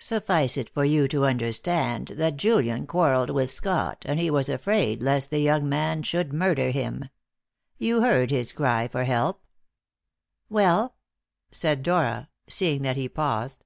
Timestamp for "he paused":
12.96-13.64